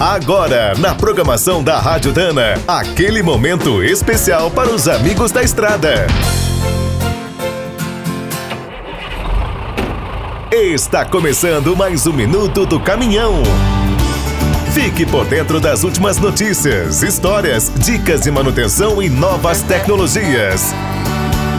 [0.00, 6.06] Agora, na programação da Rádio Dana, aquele momento especial para os amigos da estrada.
[10.52, 13.42] Está começando mais um minuto do caminhão.
[14.72, 20.72] Fique por dentro das últimas notícias, histórias, dicas de manutenção e novas tecnologias.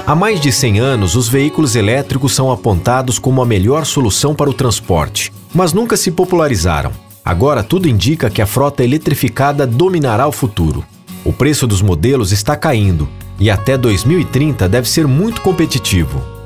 [0.08, 4.50] Há mais de 100 anos, os veículos elétricos são apontados como a melhor solução para
[4.50, 7.09] o transporte, mas nunca se popularizaram.
[7.30, 10.84] Agora tudo indica que a frota eletrificada dominará o futuro.
[11.24, 13.08] O preço dos modelos está caindo
[13.40, 16.39] e até 2030 deve ser muito competitivo.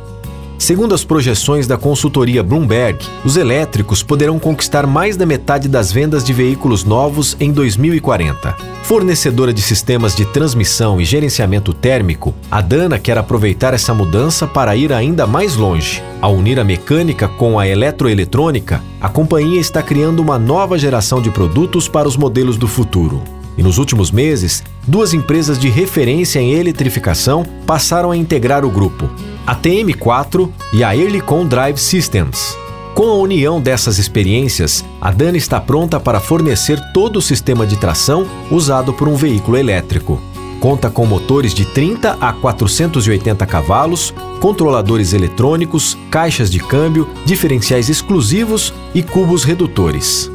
[0.64, 6.24] Segundo as projeções da consultoria Bloomberg, os elétricos poderão conquistar mais da metade das vendas
[6.24, 8.56] de veículos novos em 2040.
[8.84, 14.74] Fornecedora de sistemas de transmissão e gerenciamento térmico, a Dana quer aproveitar essa mudança para
[14.74, 16.02] ir ainda mais longe.
[16.22, 21.30] Ao unir a mecânica com a eletroeletrônica, a companhia está criando uma nova geração de
[21.30, 23.22] produtos para os modelos do futuro.
[23.58, 29.10] E nos últimos meses, duas empresas de referência em eletrificação passaram a integrar o grupo,
[29.46, 32.58] a TM4 e a Earlycon Drive Systems.
[32.94, 37.76] Com a união dessas experiências, a Dana está pronta para fornecer todo o sistema de
[37.76, 40.22] tração usado por um veículo elétrico.
[40.60, 48.74] Conta com motores de 30 a 480 cavalos, controladores eletrônicos, caixas de câmbio, diferenciais exclusivos
[48.94, 50.32] e cubos redutores.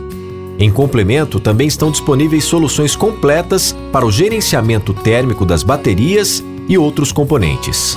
[0.59, 7.13] Em complemento, também estão disponíveis soluções completas para o gerenciamento térmico das baterias e outros
[7.13, 7.97] componentes.